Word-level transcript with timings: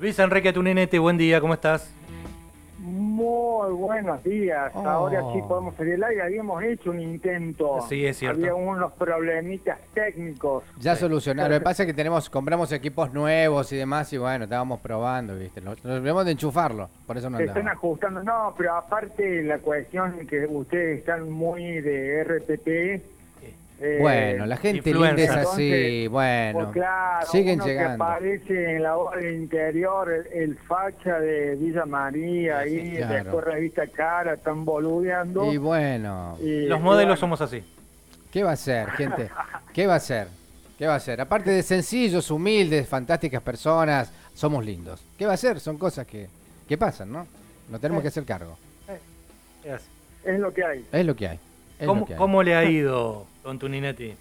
Luis 0.00 0.18
Enrique 0.18 0.52
Tuninete, 0.52 0.98
buen 0.98 1.16
día, 1.16 1.40
¿cómo 1.40 1.54
estás? 1.54 1.92
Muy 2.78 3.72
buenos 3.72 4.22
días. 4.22 4.70
Oh. 4.74 4.86
Ahora 4.86 5.22
sí 5.32 5.40
podemos 5.48 5.74
salir 5.74 5.94
al 5.94 6.04
aire. 6.04 6.22
Habíamos 6.22 6.62
hecho 6.62 6.90
un 6.90 7.00
intento. 7.00 7.80
Sí, 7.88 8.04
es 8.06 8.18
cierto. 8.18 8.38
Había 8.38 8.54
unos 8.54 8.92
problemitas 8.92 9.78
técnicos. 9.94 10.62
Ya 10.78 10.94
Sí. 10.94 11.00
solucionaron. 11.00 11.50
Lo 11.52 11.58
que 11.58 11.64
pasa 11.64 11.82
es 11.82 11.86
que 11.86 11.94
tenemos, 11.94 12.28
compramos 12.28 12.70
equipos 12.72 13.12
nuevos 13.14 13.72
y 13.72 13.76
demás, 13.76 14.12
y 14.12 14.18
bueno, 14.18 14.44
estábamos 14.44 14.80
probando, 14.80 15.34
¿viste? 15.36 15.62
Nos, 15.62 15.82
nos 15.82 15.96
olvidamos 15.96 16.26
de 16.26 16.32
enchufarlo, 16.32 16.90
por 17.06 17.16
eso 17.16 17.30
no 17.30 17.38
Se 17.38 17.44
están 17.44 17.66
ajustando. 17.68 18.22
No, 18.22 18.54
pero 18.56 18.74
aparte 18.74 19.42
la 19.42 19.58
cuestión 19.58 20.26
que 20.26 20.44
ustedes 20.46 20.98
están 20.98 21.30
muy 21.30 21.80
de 21.80 22.22
RTP. 22.22 23.15
Eh, 23.80 23.98
Bueno, 24.00 24.46
la 24.46 24.56
gente 24.56 24.92
linda 24.92 25.14
es 25.22 25.30
así, 25.30 25.70
entonces, 25.72 26.08
bueno. 26.10 26.58
pues 26.60 26.68
claro, 26.72 27.26
siguen 27.26 27.54
uno 27.56 27.64
que 27.64 27.70
llegando. 27.70 28.04
aparece 28.04 28.76
en 28.76 28.82
la 28.82 28.96
hora 28.96 29.20
del 29.20 29.34
interior, 29.34 30.10
el, 30.12 30.26
el 30.32 30.58
facha 30.58 31.18
de 31.20 31.56
Villa 31.56 31.84
María, 31.86 32.62
Sí, 32.64 32.78
ahí, 32.78 32.96
claro. 32.96 33.14
después 33.14 33.44
revista 33.44 33.86
cara, 33.88 34.34
están 34.34 34.64
boludeando. 34.64 35.52
Y 35.52 35.56
bueno, 35.58 36.36
y- 36.40 36.66
Los 36.66 36.80
y 36.80 36.82
modelos 36.82 37.06
bueno, 37.08 37.16
somos 37.20 37.40
así. 37.40 37.62
¿qué 38.32 38.42
va 38.42 38.52
a 38.52 38.56
ser, 38.56 38.90
gente? 38.92 39.28
¿Qué 39.74 39.86
va 39.86 39.96
a 39.96 40.00
ser? 40.00 40.28
¿Qué 40.78 40.86
va 40.86 40.94
a 40.94 41.00
ser? 41.00 41.20
Aparte 41.22 41.50
de 41.50 41.62
sencillos, 41.62 42.30
humildes, 42.30 42.86
fantásticas 42.88 43.40
personas, 43.42 44.12
somos 44.34 44.64
lindos. 44.64 45.02
¿Qué 45.18 45.24
va 45.26 45.32
a 45.32 45.36
ser? 45.38 45.58
Son 45.60 45.78
cosas 45.78 46.06
que, 46.06 46.28
que 46.68 46.76
pasan, 46.76 47.10
¿no? 47.12 47.26
No 47.70 47.78
tenemos 47.80 48.02
que 48.02 48.08
hacer 48.08 48.24
cargo. 48.24 48.58
Es. 49.64 49.82
Es 50.24 50.38
lo 50.38 50.52
que 50.52 50.64
hay. 50.64 50.84
Es 50.92 51.04
lo 51.06 51.16
que 51.16 51.28
hay. 51.28 51.40
¿Cómo, 51.84 52.06
cómo 52.16 52.42
le 52.42 52.54
ha 52.54 52.64
ido, 52.64 53.26
don 53.42 53.58
Tuninetti? 53.58 54.14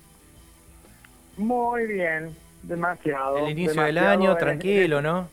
Muy 1.38 1.86
bien, 1.88 2.36
demasiado. 2.64 3.38
El 3.38 3.52
inicio 3.52 3.81
del 3.81 3.98
año, 3.98 4.36
tranquilo, 4.36 5.02
¿no? 5.02 5.30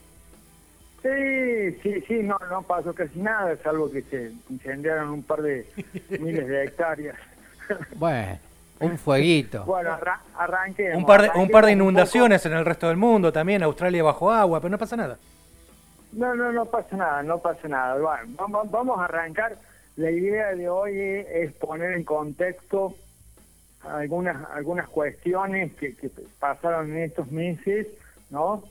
Sí, 1.01 1.79
sí, 1.83 2.01
sí, 2.07 2.13
no, 2.23 2.37
no 2.49 2.61
pasó 2.61 2.93
casi 2.93 3.19
nada, 3.19 3.55
salvo 3.61 3.91
que 3.91 4.03
se 4.03 4.31
incendiaron 4.49 5.09
un 5.09 5.23
par 5.23 5.41
de 5.41 5.67
miles 6.19 6.47
de 6.47 6.63
hectáreas. 6.63 7.17
Bueno, 7.95 8.39
un 8.81 8.97
fueguito. 8.97 9.63
Bueno, 9.63 9.93
arra 9.93 10.19
arranquemos. 10.37 10.97
Un 10.97 11.05
par 11.05 11.21
de, 11.21 11.39
un 11.39 11.49
par 11.49 11.65
de 11.65 11.71
inundaciones 11.71 12.45
en 12.45 12.51
el 12.51 12.65
resto 12.65 12.89
del 12.89 12.97
mundo 12.97 13.31
también, 13.31 13.63
Australia 13.63 14.03
bajo 14.03 14.29
agua, 14.29 14.59
pero 14.59 14.69
no 14.69 14.77
pasa 14.77 14.97
nada. 14.97 15.17
No, 16.11 16.35
no, 16.35 16.51
no 16.51 16.65
pasa 16.65 16.97
nada, 16.97 17.23
no 17.23 17.39
pasa 17.39 17.67
nada. 17.69 17.95
Bueno, 17.95 18.33
vamos, 18.37 18.69
vamos 18.69 18.99
a 18.99 19.05
arrancar. 19.05 19.57
La 19.95 20.09
idea 20.09 20.55
de 20.55 20.69
hoy 20.69 20.99
es 20.99 21.53
poner 21.53 21.93
en 21.93 22.03
contexto 22.03 22.95
algunas 23.81 24.49
algunas 24.51 24.87
cuestiones 24.89 25.73
que, 25.73 25.93
pasaron 26.39 26.91
en 26.91 27.03
estos 27.03 27.31
meses, 27.31 27.87
¿no? 28.29 28.63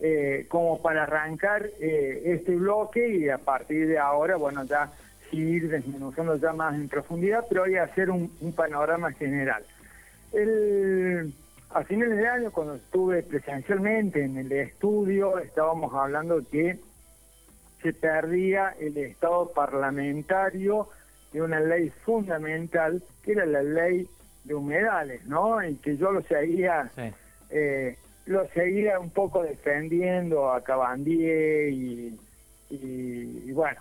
Eh, 0.00 0.46
como 0.48 0.82
para 0.82 1.04
arrancar 1.04 1.70
eh, 1.80 2.22
este 2.26 2.56
bloque 2.56 3.16
y 3.16 3.28
a 3.28 3.38
partir 3.38 3.86
de 3.86 3.98
ahora, 3.98 4.36
bueno, 4.36 4.64
ya 4.64 4.92
ir 5.32 5.68
desmenuzando 5.68 6.36
ya 6.36 6.52
más 6.52 6.74
en 6.74 6.88
profundidad, 6.88 7.44
pero 7.48 7.62
hoy 7.62 7.76
hacer 7.76 8.10
un, 8.10 8.30
un 8.40 8.52
panorama 8.52 9.12
general. 9.12 9.64
El, 10.32 11.32
a 11.70 11.82
finales 11.84 12.18
de 12.18 12.28
año, 12.28 12.52
cuando 12.52 12.74
estuve 12.74 13.22
presencialmente 13.22 14.22
en 14.22 14.36
el 14.36 14.52
estudio, 14.52 15.38
estábamos 15.38 15.92
hablando 15.94 16.42
que 16.50 16.78
se 17.84 17.92
perdía 17.92 18.74
el 18.80 18.96
estado 18.96 19.52
parlamentario 19.52 20.88
de 21.34 21.42
una 21.42 21.60
ley 21.60 21.90
fundamental, 22.06 23.02
que 23.22 23.32
era 23.32 23.44
la 23.44 23.62
ley 23.62 24.08
de 24.44 24.54
humedales, 24.54 25.22
¿no? 25.26 25.62
Y 25.62 25.74
que 25.76 25.98
yo 25.98 26.10
lo 26.10 26.22
seguía, 26.22 26.88
Sí. 26.94 27.12
eh, 27.50 27.98
lo 28.24 28.48
seguía 28.48 28.98
un 28.98 29.10
poco 29.10 29.42
defendiendo 29.42 30.50
a 30.50 30.64
Cabandier 30.64 31.68
y, 31.68 32.18
y- 32.70 33.42
y 33.48 33.52
bueno, 33.52 33.80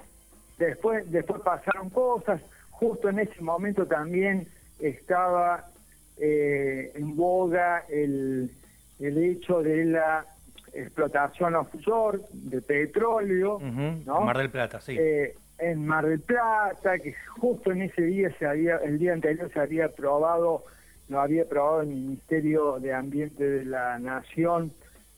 después, 0.57 1.09
después 1.09 1.41
pasaron 1.41 1.89
cosas, 1.89 2.41
justo 2.71 3.07
en 3.07 3.19
ese 3.19 3.41
momento 3.41 3.85
también 3.87 4.49
estaba 4.79 5.69
eh, 6.17 6.91
en 6.95 7.15
boga 7.15 7.85
el, 7.89 8.51
el 8.99 9.17
hecho 9.23 9.63
de 9.63 9.85
la 9.85 10.25
explotación 10.73 11.55
offshore 11.55 12.19
de 12.31 12.61
petróleo, 12.61 13.59
¿no? 13.59 14.21
Mar 14.21 14.37
del 14.37 14.49
Plata, 14.49 14.81
sí. 14.81 14.95
eh, 14.99 15.35
en 15.59 15.85
Mar 15.85 16.05
del 16.05 16.19
Plata, 16.19 16.97
que 16.99 17.13
justo 17.37 17.71
en 17.71 17.83
ese 17.83 18.01
día 18.03 18.33
se 18.37 18.45
había, 18.45 18.77
el 18.77 18.99
día 18.99 19.13
anterior 19.13 19.51
se 19.53 19.59
había 19.59 19.85
aprobado, 19.85 20.63
lo 21.09 21.21
había 21.21 21.43
aprobado 21.43 21.81
el 21.81 21.87
Ministerio 21.87 22.79
de 22.79 22.93
Ambiente 22.93 23.43
de 23.43 23.65
la 23.65 23.99
Nación 23.99 24.71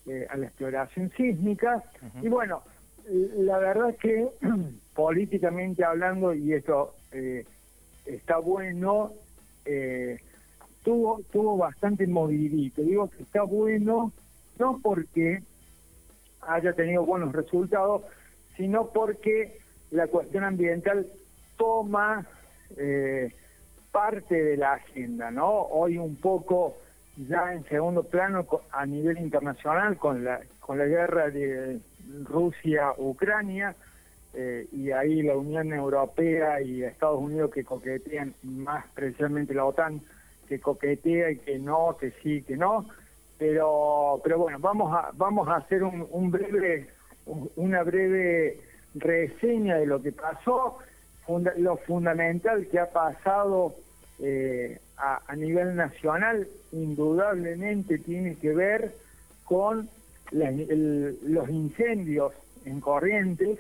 eh, 0.08 0.28
a 0.30 0.38
la 0.38 0.48
exploración 0.48 1.12
sísmica. 1.16 1.84
Y 2.22 2.28
bueno, 2.28 2.62
la 3.10 3.58
verdad 3.58 3.96
que 3.96 4.28
políticamente 4.96 5.84
hablando, 5.84 6.34
y 6.34 6.54
esto 6.54 6.96
eh, 7.12 7.46
está 8.06 8.38
bueno, 8.38 9.14
eh, 9.66 10.20
tuvo, 10.84 11.22
tuvo 11.32 11.58
bastante 11.58 12.06
movidito. 12.08 12.82
Digo 12.82 13.10
que 13.10 13.24
está 13.24 13.44
bueno, 13.44 14.12
no 14.60 14.80
porque 14.82 15.42
haya 16.42 16.74
tenido 16.74 17.06
buenos 17.06 17.34
resultados, 17.34 18.04
sino 18.56 18.88
porque 18.88 19.60
la 19.92 20.08
cuestión 20.08 20.44
ambiental 20.44 21.08
toma 21.58 22.26
eh, 22.78 23.34
parte 23.92 24.44
de 24.44 24.58
la 24.58 24.74
agenda, 24.74 25.32
¿no? 25.32 25.50
Hoy 25.50 25.98
un 25.98 26.16
poco 26.18 26.78
ya 27.18 27.54
en 27.54 27.64
segundo 27.66 28.04
plano 28.04 28.46
a 28.72 28.86
nivel 28.86 29.18
internacional 29.18 29.98
con 29.98 30.24
la 30.24 30.42
con 30.60 30.80
la 30.80 30.86
guerra 30.86 31.30
de 31.30 31.80
Rusia-Ucrania 32.24 33.76
eh, 34.34 34.68
y 34.72 34.92
ahí 34.92 35.22
la 35.22 35.38
Unión 35.38 35.72
Europea 35.72 36.60
y 36.60 36.84
Estados 36.84 37.22
Unidos 37.22 37.52
que 37.52 37.64
coquetean, 37.64 38.34
más 38.44 38.86
precisamente 38.96 39.54
la 39.54 39.66
OTAN 39.66 40.02
que 40.48 40.60
coquetea 40.60 41.32
y 41.32 41.38
que 41.38 41.60
no, 41.60 41.96
que 42.00 42.12
sí, 42.24 42.42
que 42.42 42.58
no, 42.58 42.86
pero 43.38 44.20
pero 44.24 44.38
bueno, 44.40 44.60
vamos 44.60 44.94
a 44.94 45.12
vamos 45.14 45.48
a 45.48 45.56
hacer 45.58 45.84
un, 45.84 46.08
un 46.10 46.32
breve 46.32 46.90
un- 47.26 47.50
una 47.58 47.84
breve 47.84 48.60
reseña 48.96 49.76
de 49.78 49.86
lo 49.86 50.02
que 50.02 50.12
pasó, 50.14 50.78
lo 51.58 51.78
fundamental 51.78 52.68
que 52.68 52.80
ha 52.80 52.90
pasado 52.92 53.76
eh, 54.20 54.80
a, 54.98 55.36
nivel 55.36 55.76
nacional, 55.76 56.48
indudablemente 56.72 57.98
tiene 57.98 58.36
que 58.36 58.54
ver 58.54 58.94
con 59.44 59.90
la- 60.32 60.50
el- 60.50 61.18
los 61.24 61.50
incendios 61.50 62.32
en 62.64 62.80
Corrientes, 62.80 63.60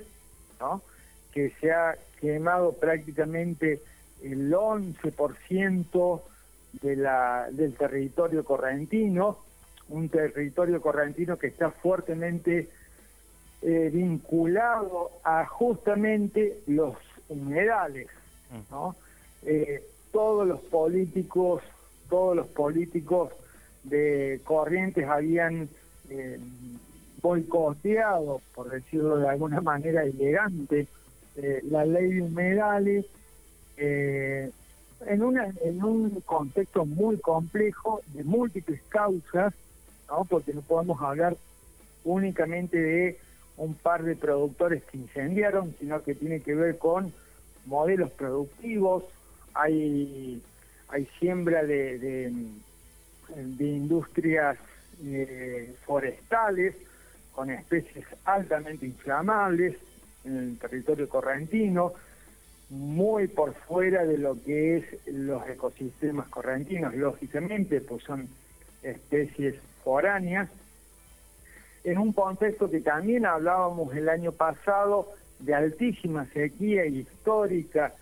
que 1.33 1.49
se 1.59 1.71
ha 1.73 1.95
quemado 2.21 2.71
prácticamente 2.73 3.81
el 4.23 4.49
11% 4.53 6.21
de 6.81 6.95
la, 6.95 7.47
del 7.51 7.73
territorio 7.75 8.45
correntino, 8.45 9.39
un 9.89 10.09
territorio 10.09 10.81
correntino 10.81 11.37
que 11.37 11.47
está 11.47 11.71
fuertemente 11.71 12.69
eh, 13.61 13.89
vinculado 13.93 15.11
a 15.23 15.45
justamente 15.45 16.59
los 16.67 16.95
humedales, 17.29 18.07
¿no? 18.69 18.95
Eh, 19.43 19.83
todos 20.11 20.47
los 20.47 20.59
políticos, 20.61 21.61
todos 22.09 22.35
los 22.35 22.47
políticos 22.47 23.31
de 23.83 24.41
Corrientes 24.43 25.07
habían 25.07 25.69
eh, 26.09 26.39
boicoteado, 27.21 28.41
por 28.53 28.69
decirlo 28.69 29.17
de 29.17 29.27
alguna 29.27 29.61
manera 29.61 30.03
elegante, 30.03 30.87
eh, 31.37 31.61
la 31.69 31.85
ley 31.85 32.13
de 32.13 32.21
humedales 32.21 33.05
eh, 33.77 34.51
en, 35.05 35.23
una, 35.23 35.51
en 35.63 35.83
un 35.83 36.21
contexto 36.21 36.85
muy 36.85 37.17
complejo 37.17 38.01
de 38.13 38.23
múltiples 38.23 38.81
causas, 38.89 39.53
¿no? 40.07 40.25
porque 40.25 40.53
no 40.53 40.61
podemos 40.61 41.01
hablar 41.01 41.35
únicamente 42.03 42.77
de 42.77 43.19
un 43.57 43.73
par 43.73 44.03
de 44.03 44.15
productores 44.15 44.83
que 44.83 44.97
incendiaron, 44.97 45.75
sino 45.79 46.03
que 46.03 46.15
tiene 46.15 46.41
que 46.41 46.55
ver 46.55 46.77
con 46.77 47.13
modelos 47.65 48.11
productivos, 48.11 49.03
hay, 49.53 50.41
hay 50.89 51.05
siembra 51.19 51.63
de, 51.63 51.97
de, 51.97 53.65
industrias 53.65 54.57
eh, 55.03 55.73
forestales 55.85 56.75
con 57.31 57.49
especies 57.49 58.05
altamente 58.25 58.85
inflamables 58.85 59.75
en 60.25 60.37
el 60.37 60.57
territorio 60.57 61.07
correntino, 61.07 61.93
muy 62.69 63.27
por 63.27 63.53
fuera 63.53 64.03
de 64.05 64.17
lo 64.17 64.41
que 64.41 64.77
es 64.77 64.85
los 65.07 65.47
ecosistemas 65.47 66.27
correntinos, 66.29 66.95
lógicamente, 66.95 67.79
pues 67.81 68.03
son 68.03 68.27
especies 68.81 69.55
en 71.83 71.97
un 71.97 72.11
contexto 72.11 72.69
que 72.69 72.81
también 72.81 73.25
hablábamos 73.25 73.95
el 73.95 74.09
año 74.09 74.31
pasado 74.31 75.13
de 75.39 75.53
altísima 75.53 76.25
sequía 76.25 76.85
histórica 76.85 77.93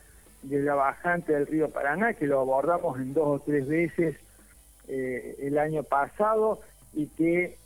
de 0.44 0.62
la 0.62 0.76
bajante 0.76 1.34
del 1.34 1.48
río 1.48 1.70
Paraná, 1.70 2.14
que 2.14 2.28
lo 2.28 2.40
abordamos 2.40 3.00
en 3.00 3.14
dos 3.14 3.42
o 3.42 3.44
tres 3.44 3.68
veces 3.68 4.16
eh, 4.88 5.36
el 5.42 5.58
año 5.58 5.84
pasado 5.84 6.62
y 6.94 7.08
que 7.08 7.58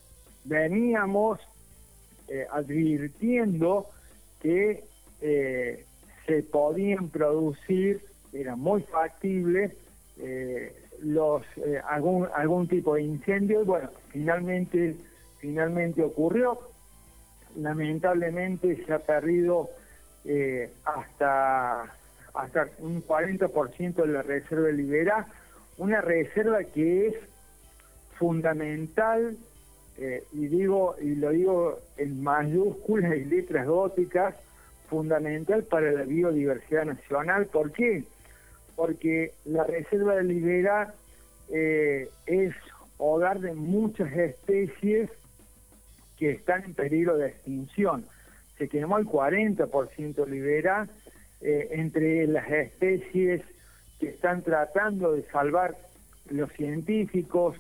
veníamos 0.46 1.40
eh, 2.28 2.48
advirtiendo 2.52 3.88
que 4.42 4.84
eh, 5.22 5.86
se 6.26 6.44
podían 6.44 7.10
producir, 7.10 8.02
era 8.34 8.56
muy 8.56 8.82
factible, 8.84 9.76
los 11.40 11.84
algún 11.90 12.28
algún 12.36 12.68
tipo 12.68 12.96
de 12.96 13.04
incendio 13.04 13.62
y 13.62 13.66
bueno, 13.66 13.90
finalmente 14.10 14.96
finalmente 15.40 16.04
ocurrió. 16.04 16.60
Lamentablemente 17.56 18.84
se 18.86 18.94
ha 18.94 19.00
perdido 19.00 19.70
hasta 20.86 21.94
hasta 22.34 22.68
un 22.80 23.04
40% 23.04 23.96
de 23.96 24.08
la 24.08 24.22
reserva 24.22 24.70
libera, 24.70 25.28
una 25.78 26.02
reserva 26.02 26.64
que 26.64 27.08
es 27.08 27.16
fundamental 28.18 29.38
eh, 29.98 30.24
y 30.32 30.48
digo 30.48 30.96
y 31.02 31.16
lo 31.16 31.32
digo 31.32 31.80
en 31.98 32.22
mayúsculas 32.22 33.16
y 33.18 33.26
letras 33.26 33.68
góticas, 33.68 34.36
fundamental 34.90 35.64
para 35.64 35.92
la 35.92 36.04
biodiversidad 36.04 36.86
nacional. 36.86 37.48
¿Por 37.48 37.72
qué? 37.72 38.04
Porque 38.76 39.34
la 39.46 39.64
reserva 39.64 40.16
de 40.16 40.24
Libera 40.24 40.94
eh, 41.50 42.10
es 42.26 42.54
hogar 42.98 43.40
de 43.40 43.54
muchas 43.54 44.12
especies 44.14 45.10
que 46.18 46.32
están 46.32 46.64
en 46.64 46.74
peligro 46.74 47.18
de 47.18 47.28
extinción. 47.28 48.06
Se 48.58 48.68
quemó 48.68 48.98
el 48.98 49.06
40% 49.06 50.28
Libera 50.28 50.88
eh, 51.42 51.70
entre 51.72 52.26
las 52.28 52.50
especies 52.50 53.44
que 54.00 54.10
están 54.10 54.42
tratando 54.42 55.14
de 55.14 55.24
salvar 55.24 55.76
los 56.30 56.52
científicos 56.54 57.56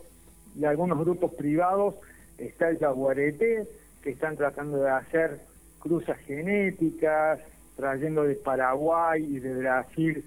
y 0.55 0.65
algunos 0.65 0.97
grupos 0.99 1.33
privados 1.35 1.95
está 2.37 2.69
el 2.69 2.79
jaguarete, 2.79 3.67
que 4.01 4.09
están 4.09 4.37
tratando 4.37 4.77
de 4.81 4.89
hacer 4.89 5.39
cruzas 5.79 6.17
genéticas, 6.19 7.39
trayendo 7.75 8.23
de 8.23 8.35
Paraguay 8.35 9.23
y 9.23 9.39
de 9.39 9.55
Brasil 9.55 10.25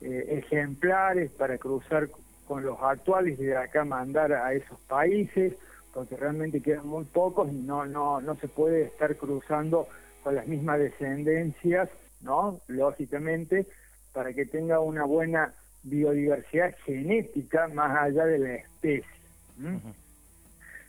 eh, 0.00 0.42
ejemplares 0.44 1.30
para 1.32 1.58
cruzar 1.58 2.08
con 2.46 2.64
los 2.64 2.78
actuales 2.80 3.38
y 3.38 3.44
de 3.44 3.56
acá 3.56 3.84
mandar 3.84 4.32
a 4.32 4.52
esos 4.52 4.78
países, 4.80 5.54
porque 5.92 6.16
realmente 6.16 6.60
quedan 6.60 6.86
muy 6.86 7.04
pocos 7.04 7.50
y 7.50 7.56
no, 7.56 7.86
no, 7.86 8.20
no 8.20 8.36
se 8.36 8.48
puede 8.48 8.82
estar 8.82 9.16
cruzando 9.16 9.86
con 10.22 10.34
las 10.34 10.46
mismas 10.46 10.78
descendencias, 10.78 11.88
¿no? 12.20 12.60
Lógicamente, 12.68 13.66
para 14.12 14.32
que 14.32 14.46
tenga 14.46 14.80
una 14.80 15.04
buena 15.04 15.52
biodiversidad 15.82 16.74
genética 16.84 17.68
más 17.68 17.96
allá 17.96 18.24
de 18.26 18.38
la 18.38 18.54
especie. 18.54 19.04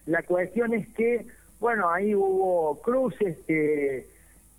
La 0.05 0.23
cuestión 0.23 0.73
es 0.73 0.87
que, 0.89 1.25
bueno, 1.59 1.89
ahí 1.89 2.13
hubo 2.13 2.79
cruces 2.81 3.37
que, 3.47 4.07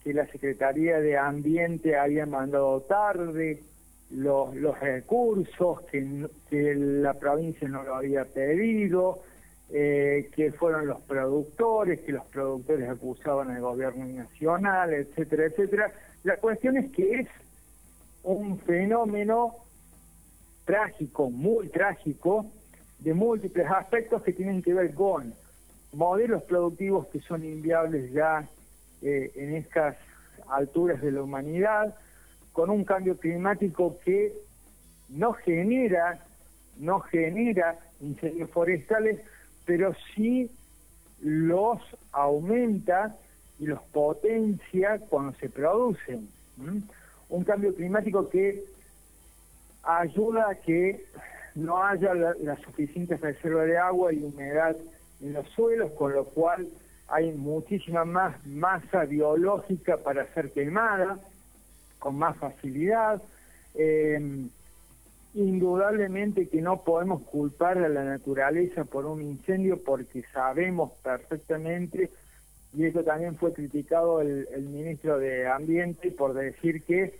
que 0.03 0.15
la 0.15 0.27
Secretaría 0.27 1.01
de 1.01 1.17
Ambiente 1.17 1.97
había 1.97 2.27
mandado 2.27 2.81
tarde, 2.83 3.63
los, 4.11 4.79
recursos 4.81 5.81
que, 5.91 6.27
que 6.49 6.75
la 6.75 7.15
provincia 7.15 7.69
no 7.69 7.83
lo 7.83 7.97
había 7.97 8.25
pedido, 8.25 9.23
eh, 9.71 10.31
que 10.35 10.53
fueron 10.53 10.87
los 10.87 11.01
productores, 11.03 12.01
que 12.01 12.13
los 12.13 12.25
productores 12.27 12.89
acusaban 12.89 13.51
al 13.51 13.61
gobierno 13.61 14.07
nacional, 14.07 14.93
etcétera, 14.93 15.47
etcétera. 15.47 15.93
La 16.23 16.37
cuestión 16.37 16.77
es 16.77 16.93
que 16.93 17.21
es 17.21 17.29
un 18.23 18.59
fenómeno 18.59 19.57
trágico, 20.65 21.31
muy 21.31 21.69
trágico, 21.69 22.47
de 22.99 23.15
múltiples 23.15 23.67
aspectos 23.71 24.23
que 24.23 24.33
tienen 24.33 24.63
que 24.63 24.75
ver 24.75 24.95
con 24.95 25.35
modelos 25.93 26.43
productivos 26.45 27.07
que 27.09 27.21
son 27.21 27.45
inviables 27.45 28.13
ya 28.13 28.49
eh, 29.03 29.33
en 29.35 29.57
estas 29.57 29.97
alturas 30.49 31.01
de 31.03 31.13
la 31.13 31.23
humanidad, 31.23 31.95
con 32.55 32.71
un 32.71 32.85
cambio 32.85 33.19
climático 33.19 33.99
que 34.05 34.33
no 35.09 35.33
genera, 35.33 36.25
no 36.79 37.01
genera 37.01 37.79
incendios 38.01 38.49
forestales, 38.51 39.21
pero 39.67 39.93
sí 40.15 40.51
los 41.21 41.81
aumenta 42.13 43.17
y 43.59 43.67
los 43.67 43.83
potencia 43.83 45.01
cuando 45.11 45.37
se 45.39 45.51
producen. 45.51 46.29
Un 47.29 47.45
cambio 47.45 47.75
climático 47.75 48.29
que 48.29 48.63
ayuda 49.83 50.51
a 50.51 50.55
que 50.55 51.05
no 51.57 51.85
haya 51.85 52.15
la, 52.15 52.57
suficiente 52.59 53.17
reserva 53.17 53.65
de 53.65 53.79
agua 53.79 54.13
y 54.13 54.23
humedad 54.23 54.77
en 55.21 55.33
los 55.33 55.49
suelos, 55.51 55.91
con 55.93 56.13
lo 56.13 56.25
cual 56.25 56.69
hay 57.09 57.33
muchísima 57.33 58.05
más 58.05 58.47
masa 58.47 59.07
biológica 59.07 59.97
para 59.97 60.33
ser 60.35 60.53
quemada, 60.53 61.19
con 62.05 62.17
más 62.17 62.37
facilidad. 62.37 63.23
Eh, 63.75 64.47
indudablemente 65.33 66.49
que 66.49 66.61
no 66.61 66.85
podemos 66.85 67.23
culpar 67.23 67.79
a 67.79 67.89
la 67.89 68.05
naturaleza 68.05 68.85
por 68.85 69.07
un 69.07 69.23
incendio 69.23 69.83
porque 69.83 70.23
sabemos 70.35 70.93
perfectamente, 71.03 72.11
y 72.75 72.85
eso 72.85 73.03
también 73.03 73.37
fue 73.37 73.55
criticado 73.55 74.21
el, 74.21 74.47
el 74.55 74.65
ministro 74.65 75.19
de 75.19 75.49
Ambiente 75.49 76.11
por 76.11 76.35
decir 76.35 76.83
que 76.85 77.15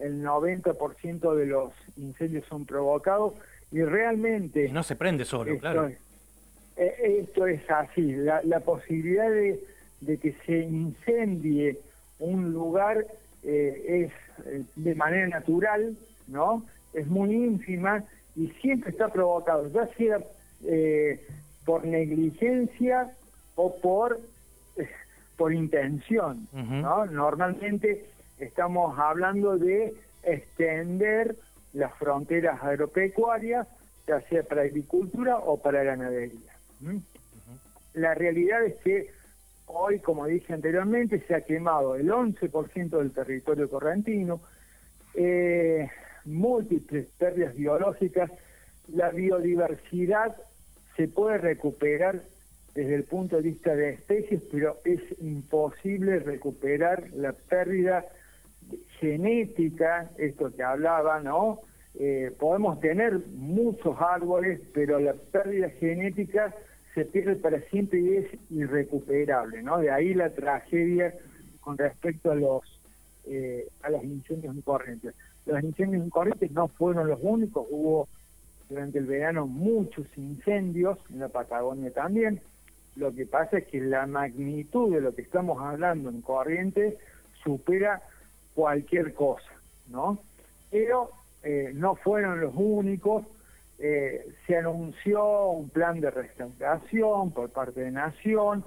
el 0.00 0.22
90% 0.22 1.34
de 1.34 1.46
los 1.46 1.72
incendios 1.96 2.44
son 2.46 2.64
provocados 2.64 3.34
y 3.72 3.82
realmente... 3.82 4.68
no 4.70 4.84
se 4.84 4.94
prende 4.94 5.24
solo, 5.24 5.58
claro. 5.58 5.90
Eh, 6.76 7.18
esto 7.22 7.46
es 7.48 7.68
así, 7.68 8.12
la, 8.12 8.40
la 8.44 8.60
posibilidad 8.60 9.28
de, 9.28 9.60
que 10.18 10.32
se 10.46 10.60
incendie 10.60 11.80
un 12.20 12.52
lugar 12.52 13.04
eh, 13.42 14.06
es 14.06 14.27
eh, 14.46 14.64
de 14.76 14.94
manera 14.94 15.28
natural, 15.28 15.96
¿no? 16.26 16.64
Es 16.92 17.06
muy 17.06 17.32
ínfima 17.34 18.04
y 18.36 18.48
siempre 18.60 18.90
está 18.90 19.08
provocado, 19.08 19.68
ya 19.68 19.86
sea 19.94 20.18
por 21.64 21.84
negligencia 21.84 23.12
o 23.54 23.76
por, 23.76 24.18
por 25.36 25.52
intención, 25.52 26.48
¿no? 26.52 27.06
Normalmente 27.06 28.06
estamos 28.38 28.98
hablando 28.98 29.56
de 29.58 29.94
extender 30.22 31.36
las 31.72 31.94
fronteras 31.94 32.62
agropecuarias, 32.62 33.66
ya 34.06 34.20
sea 34.22 34.42
para 34.42 34.62
agricultura 34.62 35.36
o 35.38 35.60
para 35.60 35.82
ganadería. 35.82 36.52
La 37.94 38.14
realidad 38.14 38.64
es 38.64 38.76
que 38.76 39.10
hoy, 39.68 40.00
como 40.00 40.26
dije 40.26 40.52
anteriormente, 40.52 41.20
se 41.20 41.34
ha 41.34 41.42
quemado 41.42 41.94
el 41.94 42.08
11% 42.08 42.98
del 42.98 43.12
territorio 43.12 43.68
correntino, 43.68 44.40
eh, 45.14 45.88
múltiples 46.24 47.06
pérdidas 47.18 47.54
biológicas, 47.54 48.30
la 48.88 49.10
biodiversidad 49.10 50.36
se 50.96 51.08
puede 51.08 51.38
recuperar 51.38 52.22
desde 52.74 52.94
el 52.94 53.04
punto 53.04 53.36
de 53.36 53.42
vista 53.42 53.74
de 53.74 53.90
especies, 53.90 54.42
pero 54.50 54.76
es 54.84 55.00
imposible 55.20 56.18
recuperar 56.20 57.08
la 57.14 57.32
pérdida 57.32 58.04
genética, 59.00 60.10
esto 60.18 60.54
que 60.54 60.62
hablaba, 60.62 61.20
¿no? 61.20 61.60
Eh, 61.98 62.32
podemos 62.38 62.78
tener 62.80 63.18
muchos 63.34 63.96
árboles, 64.00 64.60
pero 64.72 65.00
la 65.00 65.14
pérdida 65.14 65.70
genética 65.70 66.54
se 66.98 67.04
pierde 67.04 67.36
para 67.36 67.60
siempre 67.70 68.00
y 68.00 68.16
es 68.16 68.26
irrecuperable, 68.50 69.62
¿no? 69.62 69.78
De 69.78 69.88
ahí 69.88 70.14
la 70.14 70.30
tragedia 70.30 71.14
con 71.60 71.78
respecto 71.78 72.32
a 72.32 72.34
los 72.34 72.62
eh, 73.24 73.68
a 73.82 73.90
los 73.90 74.02
incendios 74.02 74.52
en 74.52 74.62
corrientes. 74.62 75.14
Los 75.46 75.62
incendios 75.62 76.02
en 76.02 76.10
corrientes 76.10 76.50
no 76.50 76.66
fueron 76.66 77.06
los 77.06 77.20
únicos, 77.22 77.68
hubo 77.70 78.08
durante 78.68 78.98
el 78.98 79.06
verano 79.06 79.46
muchos 79.46 80.06
incendios, 80.16 80.98
en 81.10 81.20
la 81.20 81.28
Patagonia 81.28 81.92
también. 81.92 82.40
Lo 82.96 83.14
que 83.14 83.26
pasa 83.26 83.58
es 83.58 83.68
que 83.68 83.80
la 83.80 84.08
magnitud 84.08 84.92
de 84.92 85.00
lo 85.00 85.14
que 85.14 85.22
estamos 85.22 85.62
hablando 85.62 86.10
en 86.10 86.20
corrientes 86.20 86.94
supera 87.44 88.02
cualquier 88.56 89.14
cosa, 89.14 89.52
¿no? 89.88 90.18
Pero 90.68 91.12
eh, 91.44 91.70
no 91.74 91.94
fueron 91.94 92.40
los 92.40 92.54
únicos, 92.56 93.24
eh, 93.78 94.26
se 94.46 94.56
anunció 94.56 95.50
un 95.50 95.68
plan 95.68 96.00
de 96.00 96.10
restauración 96.10 97.30
por 97.30 97.50
parte 97.50 97.80
de 97.80 97.90
Nación, 97.90 98.64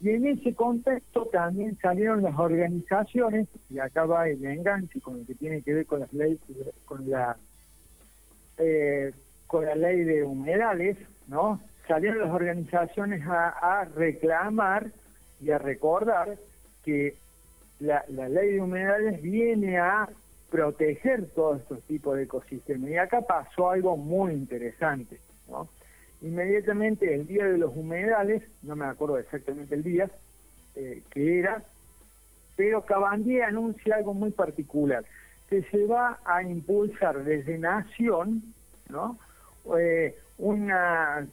y 0.00 0.10
en 0.10 0.26
ese 0.28 0.54
contexto 0.54 1.26
también 1.26 1.76
salieron 1.78 2.22
las 2.22 2.38
organizaciones, 2.38 3.48
y 3.68 3.80
acá 3.80 4.04
va 4.04 4.28
el 4.28 4.44
enganche 4.44 5.00
con 5.00 5.18
lo 5.18 5.26
que 5.26 5.34
tiene 5.34 5.62
que 5.62 5.74
ver 5.74 5.86
con 5.86 6.00
las 6.00 6.12
leyes, 6.12 6.38
con 6.84 7.10
la 7.10 7.36
eh, 8.58 9.12
con 9.46 9.64
la 9.64 9.74
ley 9.74 10.04
de 10.04 10.24
humedales, 10.24 10.96
¿no? 11.26 11.60
Salieron 11.86 12.20
las 12.20 12.30
organizaciones 12.30 13.26
a, 13.26 13.48
a 13.80 13.84
reclamar 13.86 14.90
y 15.40 15.50
a 15.50 15.58
recordar 15.58 16.36
que 16.84 17.16
la, 17.80 18.04
la 18.08 18.28
ley 18.28 18.54
de 18.54 18.60
humedales 18.60 19.22
viene 19.22 19.78
a 19.78 20.08
proteger 20.50 21.26
todos 21.34 21.60
estos 21.60 21.82
tipos 21.82 22.16
de 22.16 22.24
ecosistemas. 22.24 22.90
Y 22.90 22.96
acá 22.96 23.20
pasó 23.22 23.70
algo 23.70 23.96
muy 23.96 24.32
interesante. 24.32 25.20
¿no? 25.48 25.68
Inmediatamente 26.22 27.14
el 27.14 27.26
día 27.26 27.44
de 27.44 27.58
los 27.58 27.76
humedales, 27.76 28.42
no 28.62 28.76
me 28.76 28.86
acuerdo 28.86 29.18
exactamente 29.18 29.74
el 29.74 29.82
día, 29.82 30.10
eh, 30.74 31.02
que 31.10 31.38
era, 31.40 31.62
pero 32.56 32.84
Cabandier 32.84 33.44
anuncia 33.44 33.96
algo 33.96 34.14
muy 34.14 34.30
particular, 34.30 35.04
que 35.48 35.62
se 35.64 35.86
va 35.86 36.18
a 36.24 36.42
impulsar 36.42 37.24
desde 37.24 37.56
Nación, 37.58 38.42
¿no? 38.88 39.18
Eh, 39.78 40.16
una 40.38 41.26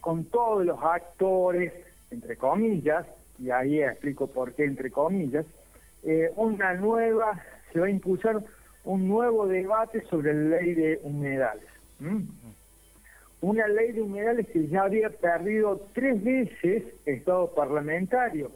con 0.00 0.24
todos 0.26 0.64
los 0.64 0.78
actores, 0.82 1.72
entre 2.10 2.36
comillas, 2.36 3.06
y 3.38 3.50
ahí 3.50 3.82
explico 3.82 4.26
por 4.26 4.54
qué 4.54 4.64
entre 4.64 4.90
comillas, 4.90 5.46
eh, 6.02 6.32
una 6.36 6.74
nueva, 6.74 7.42
se 7.72 7.80
va 7.80 7.86
a 7.86 7.90
impulsar 7.90 8.42
un 8.84 9.08
nuevo 9.08 9.46
debate 9.46 10.02
sobre 10.08 10.32
la 10.34 10.56
ley 10.56 10.74
de 10.74 11.00
humedales. 11.02 11.68
Una 13.40 13.68
ley 13.68 13.92
de 13.92 14.02
humedales 14.02 14.46
que 14.48 14.66
ya 14.68 14.82
había 14.82 15.10
perdido 15.10 15.86
tres 15.92 16.22
veces 16.22 16.84
estado 17.04 17.54
parlamentario 17.54 18.50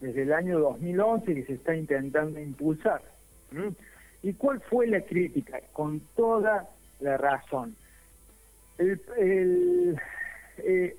desde 0.00 0.22
el 0.22 0.32
año 0.32 0.58
2011 0.60 1.34
que 1.34 1.44
se 1.44 1.54
está 1.54 1.74
intentando 1.74 2.40
impulsar. 2.40 3.02
¿Y 4.22 4.34
cuál 4.34 4.60
fue 4.60 4.86
la 4.86 5.00
crítica? 5.00 5.60
Con 5.72 6.00
toda 6.14 6.68
la 7.00 7.16
razón. 7.16 7.74
Eh, 8.78 9.96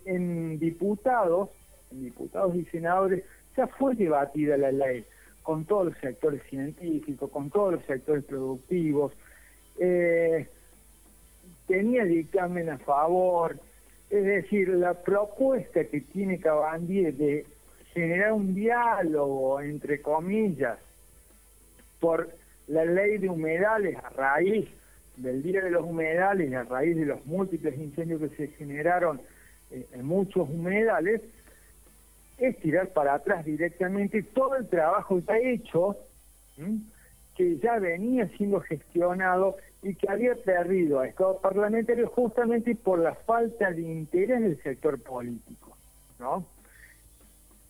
en 0.06 0.60
diputados, 0.60 1.50
en 1.91 2.06
diputados 2.06 2.56
y 2.56 2.65
senadores, 2.65 3.24
ya 3.56 3.68
fue 3.68 3.96
debatida 3.96 4.58
la 4.58 4.72
ley 4.72 5.06
con 5.43 5.65
todos 5.65 5.88
los 5.88 5.98
sectores 5.98 6.41
científicos, 6.50 7.29
con 7.31 7.50
todos 7.50 7.74
los 7.74 7.86
sectores 7.86 8.24
productivos. 8.24 9.13
Eh, 9.79 10.48
tenía 11.67 12.05
dictamen 12.05 12.69
a 12.69 12.77
favor. 12.79 13.60
Es 14.10 14.25
decir, 14.25 14.69
la 14.69 14.93
propuesta 14.93 15.86
que 15.86 16.01
tiene 16.01 16.39
Cabandier 16.39 17.13
de 17.13 17.45
generar 17.93 18.33
un 18.33 18.53
diálogo, 18.53 19.62
entre 19.62 20.01
comillas, 20.01 20.77
por 22.00 22.29
la 22.67 22.86
ley 22.86 23.17
de 23.17 23.29
humedales 23.29 23.98
a 23.98 24.10
raíz 24.10 24.67
del 25.17 25.43
Día 25.43 25.62
de 25.62 25.71
los 25.71 25.83
Humedales, 25.83 26.53
a 26.53 26.63
raíz 26.63 26.95
de 26.95 27.05
los 27.05 27.25
múltiples 27.25 27.77
incendios 27.77 28.21
que 28.21 28.29
se 28.36 28.48
generaron 28.53 29.21
eh, 29.71 29.86
en 29.93 30.05
muchos 30.05 30.50
humedales, 30.50 31.21
es 32.41 32.57
tirar 32.60 32.89
para 32.89 33.13
atrás 33.13 33.45
directamente 33.45 34.24
todo 34.24 34.55
el 34.55 34.67
trabajo 34.67 35.19
ya 35.19 35.38
hecho, 35.38 35.98
que 37.36 37.57
ya 37.60 37.79
venía 37.79 38.27
siendo 38.38 38.60
gestionado 38.62 39.57
y 39.83 39.95
que 39.95 40.10
había 40.10 40.36
perdido 40.36 41.00
a 41.00 41.07
Estado 41.07 41.39
parlamentario 41.39 42.07
justamente 42.10 42.75
por 42.75 43.00
la 43.00 43.15
falta 43.15 43.71
de 43.71 43.81
interés 43.81 44.41
del 44.41 44.62
sector 44.63 45.01
político. 45.01 45.77
¿no? 46.19 46.45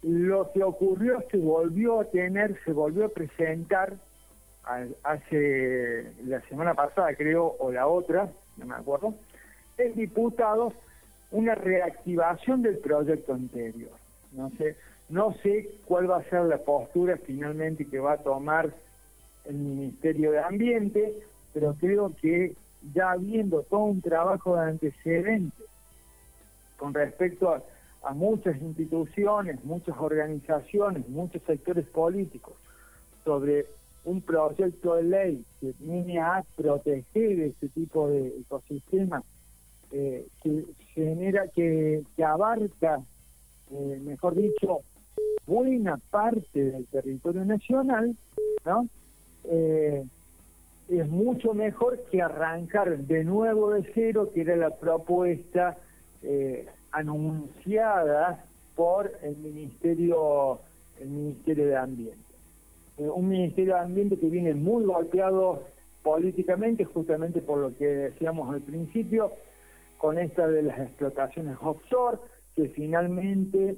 Lo 0.03 0.51
que 0.51 0.63
ocurrió 0.63 1.23
se 1.29 1.37
volvió 1.37 1.99
a 2.01 2.05
tener, 2.05 2.57
se 2.63 2.71
volvió 2.71 3.05
a 3.05 3.09
presentar 3.09 3.97
hace 5.03 6.13
la 6.23 6.41
semana 6.47 6.73
pasada, 6.73 7.13
creo, 7.15 7.55
o 7.59 7.71
la 7.71 7.87
otra, 7.87 8.29
no 8.57 8.65
me 8.65 8.75
acuerdo, 8.75 9.15
el 9.77 9.95
diputado 9.95 10.73
una 11.31 11.55
reactivación 11.55 12.61
del 12.61 12.77
proyecto 12.79 13.33
anterior. 13.33 14.00
No 14.31 14.49
sé, 14.57 14.75
no 15.09 15.33
sé 15.43 15.69
cuál 15.85 16.09
va 16.09 16.17
a 16.17 16.29
ser 16.29 16.43
la 16.43 16.57
postura 16.57 17.17
finalmente 17.17 17.85
que 17.85 17.99
va 17.99 18.13
a 18.13 18.17
tomar 18.17 18.73
el 19.45 19.55
Ministerio 19.55 20.31
de 20.31 20.39
Ambiente, 20.39 21.13
pero 21.53 21.75
creo 21.79 22.13
que 22.21 22.55
ya 22.93 23.11
habiendo 23.11 23.63
todo 23.63 23.83
un 23.83 24.01
trabajo 24.01 24.55
de 24.55 24.69
antecedentes 24.69 25.65
con 26.77 26.93
respecto 26.93 27.53
a, 27.53 27.63
muchas 28.15 28.59
instituciones, 28.59 29.63
muchas 29.63 29.95
organizaciones, 29.99 31.07
muchos 31.07 31.43
sectores 31.43 31.85
políticos 31.85 32.55
sobre 33.23 33.67
un 34.05 34.21
proyecto 34.21 34.95
de 34.95 35.03
ley 35.03 35.45
que 35.59 35.75
viene 35.77 36.19
a 36.19 36.43
proteger 36.55 37.39
este 37.41 37.69
tipo 37.69 38.07
de 38.07 38.29
ecosistemas 38.39 39.23
eh, 39.91 40.25
que 40.41 40.65
genera, 40.95 41.47
que 41.49 42.03
abarca, 42.25 43.03
eh, 43.71 43.99
mejor 44.03 44.35
dicho, 44.35 44.81
buena 45.45 45.97
parte 46.09 46.63
del 46.71 46.85
territorio 46.87 47.45
nacional, 47.45 48.15
¿no? 48.65 48.87
Eh, 49.45 50.03
es 50.89 51.09
mucho 51.09 51.53
mejor 51.53 52.03
que 52.11 52.21
arrancar 52.21 52.97
de 52.97 53.23
nuevo 53.23 53.71
de 53.71 53.89
cero, 53.93 54.29
que 54.33 54.41
era 54.41 54.55
la 54.55 54.71
propuesta 54.71 55.77
anunciada 56.91 58.45
por 58.75 59.11
el 59.23 59.37
Ministerio, 59.37 60.59
el 60.99 61.09
Ministerio 61.09 61.65
de 61.65 61.77
Ambiente. 61.77 62.31
Eh, 62.97 63.09
un 63.09 63.29
Ministerio 63.29 63.75
de 63.75 63.79
Ambiente 63.79 64.17
que 64.17 64.27
viene 64.27 64.53
muy 64.53 64.85
golpeado 64.85 65.63
políticamente, 66.03 66.85
justamente 66.85 67.41
por 67.41 67.59
lo 67.59 67.75
que 67.75 67.85
decíamos 67.85 68.53
al 68.53 68.61
principio, 68.61 69.31
con 69.97 70.17
esta 70.17 70.47
de 70.47 70.63
las 70.63 70.79
explotaciones 70.79 71.57
offshore, 71.61 72.17
que 72.55 72.69
finalmente 72.69 73.77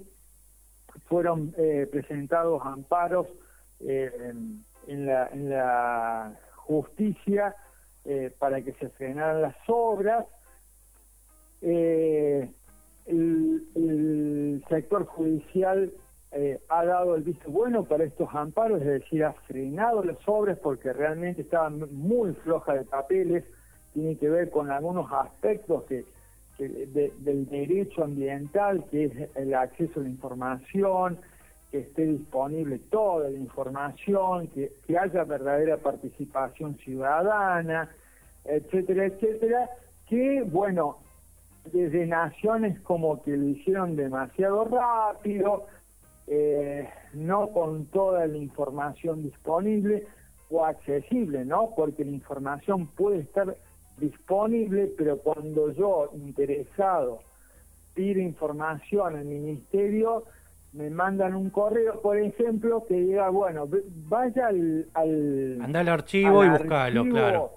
fueron 1.06 1.54
eh, 1.58 1.88
presentados 1.92 2.62
amparos 2.66 3.28
eh, 3.80 4.12
en, 4.88 5.06
la, 5.06 6.38
justicia 6.56 7.56
para 8.40 8.62
que 8.62 8.72
se 8.74 8.90
frenaran 8.90 9.42
las 9.42 9.56
obras. 9.68 10.26
el, 11.62 12.54
sector 14.70 15.06
judicial 15.06 15.92
eh, 16.36 16.60
ha 16.68 16.84
dado 16.84 17.14
el 17.14 17.22
visto 17.22 17.52
bueno 17.52 17.84
para 17.84 18.06
estos 18.06 18.28
amparos, 18.34 18.82
es 18.82 18.88
decir, 18.88 19.24
ha 19.24 19.34
frenado 19.34 20.04
las 20.04 20.18
obras 20.26 20.58
porque 20.58 20.92
realmente 20.92 21.44
estaban 21.44 21.88
muy 21.94 22.34
flojas 22.34 22.80
de 22.80 22.86
papeles, 22.86 23.44
tiene 23.94 24.18
que 24.18 24.30
ver 24.30 24.50
con 24.50 24.72
algunos 24.72 25.12
aspectos 25.12 25.84
que, 25.84 26.06
del 26.58 27.50
derecho 27.50 28.04
ambiental, 28.04 28.86
que 28.92 29.06
es 29.06 29.30
el 29.36 29.54
acceso 29.54 30.00
a 30.00 30.04
la 30.04 30.10
información, 30.10 31.18
que 31.72 31.80
esté 31.80 32.06
disponible 32.06 32.80
toda 32.92 33.30
la 33.30 33.38
información, 33.38 34.48
que, 34.48 34.74
que 34.86 34.98
haya 34.98 35.24
verdadera 35.24 35.78
participación 35.78 36.78
ciudadana, 36.78 37.90
etcétera, 38.46 39.06
etcétera, 39.06 39.70
que, 40.08 40.44
bueno, 40.44 40.98
desde 41.72 42.06
naciones 42.06 42.80
como 42.82 43.24
que 43.24 43.36
lo 43.38 43.46
hicieron 43.48 43.96
demasiado 43.96 44.66
rápido, 44.66 45.66
eh, 46.28 46.88
no 47.14 47.50
con 47.50 47.86
toda 47.88 48.28
la 48.28 48.38
información 48.38 49.24
disponible 49.24 50.06
o 50.50 50.66
accesible, 50.66 51.46
¿no? 51.46 51.72
Porque 51.76 52.06
la 52.06 52.12
información 52.12 52.88
puede 52.88 53.20
estar 53.20 53.56
disponible, 54.04 54.92
pero 54.98 55.18
cuando 55.18 55.72
yo, 55.72 56.12
interesado, 56.14 57.22
pido 57.94 58.20
información 58.22 59.16
al 59.16 59.26
ministerio, 59.26 60.24
me 60.74 60.90
mandan 60.90 61.36
un 61.36 61.50
correo, 61.50 62.02
por 62.02 62.18
ejemplo, 62.18 62.86
que 62.88 62.96
diga, 62.96 63.30
bueno, 63.30 63.68
vaya 64.08 64.48
al... 64.48 64.88
al 64.94 65.62
Anda 65.62 65.82
al 65.82 65.90
archivo 65.90 66.44
y 66.44 66.50
buscalo, 66.50 67.06
claro. 67.06 67.52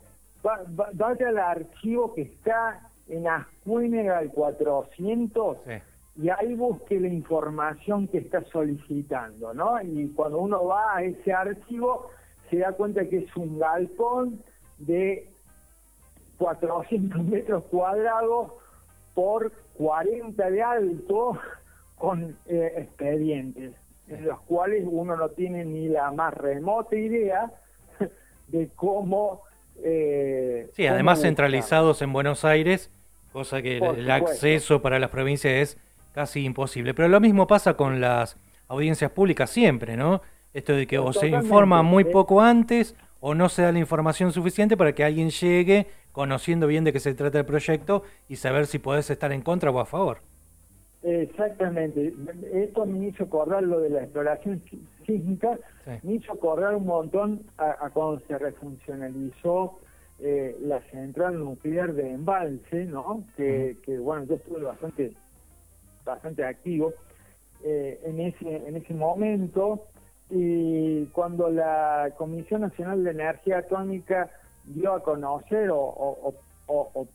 vaya 0.92 1.28
al 1.28 1.38
archivo 1.38 2.14
que 2.14 2.22
está 2.22 2.90
en 3.08 3.26
Ascuénega 3.26 4.18
al 4.18 4.30
400 4.30 5.58
y 6.16 6.30
ahí 6.30 6.54
busque 6.54 6.98
la 6.98 7.08
información 7.08 8.08
que 8.08 8.18
está 8.18 8.42
solicitando, 8.44 9.52
¿no? 9.52 9.80
Y 9.82 10.08
cuando 10.08 10.38
uno 10.38 10.64
va 10.64 10.96
a 10.96 11.02
ese 11.02 11.32
archivo, 11.32 12.10
se 12.50 12.58
da 12.58 12.72
cuenta 12.72 13.06
que 13.06 13.18
es 13.18 13.36
un 13.36 13.58
galpón 13.58 14.42
de 14.78 15.28
400 16.38 17.24
metros 17.24 17.64
cuadrados 17.64 18.52
por 19.14 19.52
40 19.78 20.50
de 20.50 20.62
alto 20.62 21.38
con 21.96 22.36
eh, 22.46 22.72
expedientes, 22.76 23.72
en 24.08 24.24
los 24.26 24.40
cuales 24.42 24.84
uno 24.86 25.16
no 25.16 25.30
tiene 25.30 25.64
ni 25.64 25.88
la 25.88 26.10
más 26.12 26.34
remota 26.34 26.96
idea 26.96 27.50
de 28.48 28.68
cómo... 28.76 29.42
Eh, 29.82 30.70
sí, 30.72 30.86
además 30.86 31.20
centralizados 31.20 32.00
en 32.02 32.12
Buenos 32.12 32.44
Aires, 32.44 32.90
cosa 33.32 33.60
que 33.60 33.78
el 33.78 34.10
acceso 34.10 34.80
para 34.80 34.98
las 34.98 35.10
provincias 35.10 35.52
es 35.54 35.78
casi 36.12 36.44
imposible. 36.44 36.94
Pero 36.94 37.08
lo 37.08 37.20
mismo 37.20 37.46
pasa 37.46 37.74
con 37.74 38.00
las 38.00 38.38
audiencias 38.68 39.10
públicas 39.10 39.50
siempre, 39.50 39.96
¿no? 39.96 40.22
Esto 40.54 40.72
de 40.72 40.86
que 40.86 40.98
o 40.98 41.12
se 41.12 41.28
informa 41.28 41.82
muy 41.82 42.04
poco 42.04 42.40
antes 42.40 42.96
o 43.20 43.34
no 43.34 43.48
se 43.48 43.62
da 43.62 43.72
la 43.72 43.78
información 43.78 44.32
suficiente 44.32 44.76
para 44.76 44.94
que 44.94 45.04
alguien 45.04 45.30
llegue 45.30 45.86
conociendo 46.12 46.66
bien 46.66 46.84
de 46.84 46.92
qué 46.92 47.00
se 47.00 47.14
trata 47.14 47.38
el 47.38 47.44
proyecto 47.44 48.02
y 48.28 48.36
saber 48.36 48.66
si 48.66 48.78
podés 48.78 49.10
estar 49.10 49.32
en 49.32 49.42
contra 49.42 49.70
o 49.70 49.80
a 49.80 49.86
favor. 49.86 50.18
Exactamente. 51.02 52.12
Esto 52.52 52.86
me 52.86 53.08
hizo 53.08 53.24
acordar 53.24 53.62
lo 53.62 53.80
de 53.80 53.90
la 53.90 54.02
exploración 54.02 54.62
sísmica, 55.06 55.58
me 56.02 56.14
hizo 56.14 56.32
acordar 56.32 56.74
un 56.74 56.86
montón 56.86 57.42
a, 57.58 57.90
cuando 57.90 58.20
se 58.26 58.38
refuncionalizó 58.38 59.78
eh, 60.18 60.56
la 60.62 60.80
central 60.90 61.38
nuclear 61.38 61.92
de 61.92 62.12
embalse, 62.12 62.86
¿no? 62.86 63.24
Que, 63.36 63.76
que 63.84 63.98
bueno, 63.98 64.24
yo 64.24 64.34
estuve 64.34 64.62
bastante 64.62 65.12
bastante 66.06 66.44
activo, 66.44 66.94
eh, 67.62 68.00
en, 68.04 68.20
ese, 68.20 68.56
en 68.66 68.76
ese 68.76 68.94
momento 68.94 69.86
y 70.30 71.04
cuando 71.06 71.48
la 71.50 72.10
Comisión 72.16 72.62
Nacional 72.62 73.04
de 73.04 73.10
Energía 73.10 73.58
Atómica 73.58 74.30
dio 74.64 74.92
a 74.92 75.02
conocer 75.02 75.70
o, 75.72 76.34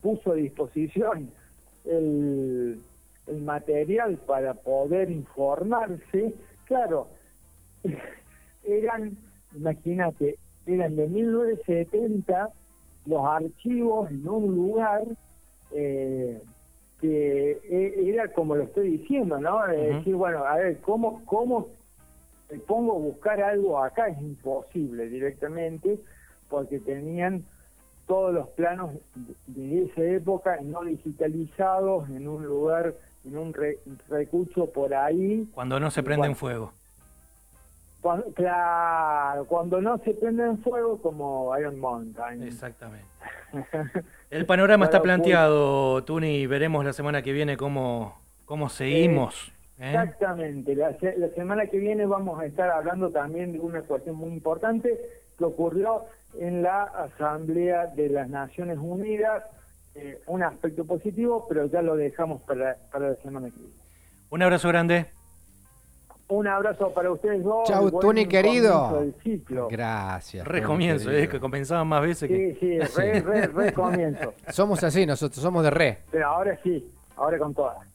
puso 0.02 0.32
a 0.32 0.36
disposición 0.36 1.30
el, 1.84 2.80
el 3.28 3.42
material 3.42 4.18
para 4.26 4.54
poder 4.54 5.12
informarse, 5.12 6.34
claro, 6.66 7.08
eran, 8.64 9.18
imagínate, 9.56 10.38
eran 10.66 10.96
de 10.96 11.08
1970 11.08 12.50
los 13.08 13.26
archivos 13.26 14.10
en 14.10 14.28
un 14.28 14.56
lugar 14.56 15.04
eh, 15.72 16.42
que 17.00 17.52
e, 17.70 18.10
era 18.10 18.32
como 18.32 18.56
lo 18.56 18.64
estoy 18.64 18.98
diciendo, 18.98 19.40
¿no? 19.40 19.66
decir, 19.68 20.16
bueno, 20.16 20.46
a 20.46 20.56
ver, 20.56 20.80
¿cómo, 20.82 21.26
cómo 21.26 21.68
me 22.52 22.60
pongo 22.60 22.94
a 22.94 23.00
buscar 23.00 23.42
algo 23.42 23.82
acá? 23.82 24.08
Es 24.10 24.20
imposible 24.20 25.08
directamente, 25.08 25.98
porque 26.50 26.80
tenían 26.80 27.46
todos 28.08 28.34
los 28.34 28.50
planos 28.50 28.92
de 29.48 29.84
esa 29.84 30.04
época 30.04 30.60
no 30.62 30.84
digitalizados 30.84 32.10
en 32.10 32.28
un 32.28 32.44
lugar, 32.46 32.94
en 33.26 33.38
un 33.38 33.56
recurso 34.10 34.70
por 34.70 34.94
ahí. 34.94 35.48
Cuando 35.54 35.80
no 35.80 35.90
se 35.92 36.04
prende 36.04 36.28
en 36.28 36.36
fuego. 36.36 36.74
Cuando, 38.02 38.26
claro, 38.34 39.46
cuando 39.46 39.80
no 39.80 39.98
se 40.00 40.14
prende 40.14 40.44
en 40.44 40.58
fuego 40.58 40.98
como 41.02 41.58
Iron 41.58 41.80
Mountain. 41.80 42.44
Exactamente. 42.44 43.06
El 44.30 44.46
panorama 44.46 44.86
está 44.86 45.02
planteado, 45.02 46.04
Tuni, 46.04 46.48
veremos 46.48 46.84
la 46.84 46.94
semana 46.94 47.22
que 47.22 47.32
viene 47.32 47.56
cómo, 47.56 48.20
cómo 48.46 48.70
seguimos. 48.70 49.50
¿eh? 49.50 49.61
Exactamente, 49.82 50.76
la, 50.76 50.96
semana 51.36 51.66
que 51.66 51.80
viene 51.80 52.06
vamos 52.06 52.40
a 52.40 52.46
estar 52.46 52.70
hablando 52.70 53.10
también 53.10 53.52
de 53.52 53.60
una 53.60 53.82
cuestión 53.82 54.16
muy 54.16 54.30
importante 54.30 54.96
que 55.38 55.44
ocurrió 55.44 56.06
en 56.40 56.62
la 56.62 56.84
Asamblea 56.84 57.88
de 57.88 58.10
las 58.10 58.30
Naciones 58.30 58.78
Unidas, 58.80 59.44
eh, 59.96 60.22
un 60.28 60.44
aspecto 60.44 60.86
positivo, 60.86 61.48
pero 61.50 61.66
ya 61.66 61.82
lo 61.82 61.96
dejamos 61.96 62.44
para, 62.44 62.78
para 62.92 63.10
la 63.10 63.16
semana 63.16 63.50
que 63.50 63.58
viene. 63.58 63.74
Un 64.30 64.44
abrazo 64.44 64.68
grande. 64.68 65.08
Un 66.28 66.48
abrazo 66.48 66.94
para 66.94 67.12
ustedes 67.12 67.44
dos. 67.44 67.68
Chau, 67.68 67.92
Tony 68.00 68.26
querido. 68.28 69.04
Gracias. 69.70 70.48
Recomienzo, 70.48 71.12
es 71.12 71.28
que 71.28 71.40
comenzaban 71.40 71.88
más 71.88 72.02
veces 72.04 72.30
que. 72.30 72.56
Sí, 72.58 72.80
sí, 72.88 72.98
re, 72.98 73.20
re, 73.20 73.48
re 73.48 73.74
comienzo. 73.74 74.36
Somos 74.48 74.82
así 74.84 75.06
nosotros, 75.06 75.42
somos 75.42 75.64
de 75.64 75.72
re. 75.72 75.98
Pero 76.12 76.28
ahora 76.28 76.58
sí, 76.64 76.90
ahora 77.18 77.38
con 77.38 77.54
todas. 77.54 77.86